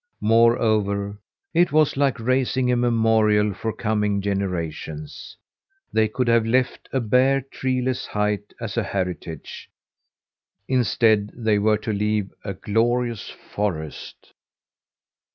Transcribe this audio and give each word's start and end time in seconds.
Moreover, 0.23 1.19
it 1.53 1.71
was 1.71 1.95
like 1.95 2.19
raising 2.19 2.71
a 2.71 2.75
memorial 2.75 3.53
for 3.53 3.71
coming 3.71 4.19
generations. 4.19 5.37
They 5.93 6.07
could 6.07 6.27
have 6.27 6.43
left 6.43 6.89
a 6.91 6.99
bare, 6.99 7.39
treeless 7.39 8.07
height 8.07 8.51
as 8.59 8.77
a 8.77 8.83
heritage. 8.83 9.69
Instead 10.67 11.31
they 11.35 11.59
were 11.59 11.77
to 11.77 11.93
leave 11.93 12.33
a 12.43 12.55
glorious 12.55 13.29
forest. 13.29 14.33